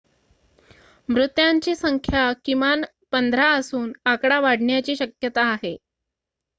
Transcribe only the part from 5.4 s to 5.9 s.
आहे